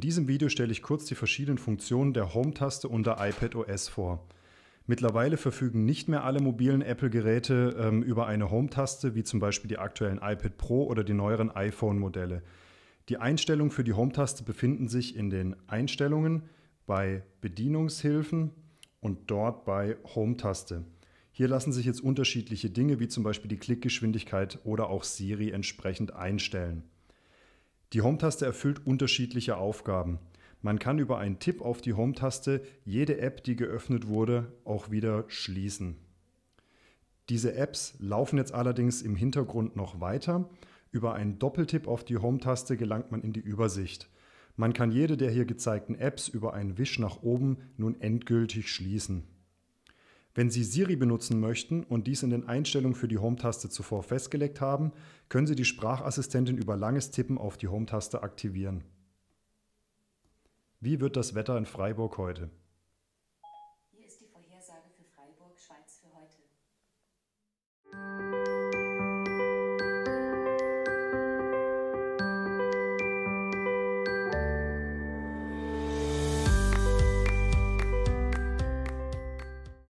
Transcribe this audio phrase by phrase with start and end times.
[0.00, 4.26] diesem Video stelle ich kurz die verschiedenen Funktionen der Home-Taste unter iPadOS vor.
[4.86, 9.78] Mittlerweile verfügen nicht mehr alle mobilen Apple-Geräte ähm, über eine Home-Taste, wie zum Beispiel die
[9.78, 12.42] aktuellen iPad Pro oder die neueren iPhone-Modelle.
[13.08, 16.42] Die Einstellungen für die Home-Taste befinden sich in den Einstellungen
[16.86, 18.50] bei Bedienungshilfen
[19.00, 20.84] und dort bei Home-Taste.
[21.30, 26.14] Hier lassen sich jetzt unterschiedliche Dinge wie zum Beispiel die Klickgeschwindigkeit oder auch Siri entsprechend
[26.14, 26.84] einstellen.
[27.94, 30.18] Die Home-Taste erfüllt unterschiedliche Aufgaben.
[30.62, 35.24] Man kann über einen Tipp auf die Home-Taste jede App, die geöffnet wurde, auch wieder
[35.28, 35.96] schließen.
[37.28, 40.50] Diese Apps laufen jetzt allerdings im Hintergrund noch weiter.
[40.90, 44.10] Über einen Doppeltipp auf die Home-Taste gelangt man in die Übersicht.
[44.56, 49.22] Man kann jede der hier gezeigten Apps über einen Wisch nach oben nun endgültig schließen.
[50.34, 54.60] Wenn Sie Siri benutzen möchten und dies in den Einstellungen für die Home-Taste zuvor festgelegt
[54.60, 54.92] haben,
[55.28, 58.82] können Sie die Sprachassistentin über langes Tippen auf die Home-Taste aktivieren.
[60.80, 62.50] Wie wird das Wetter in Freiburg heute?
[63.92, 66.36] Hier ist die Vorhersage für Freiburg, Schweiz für heute.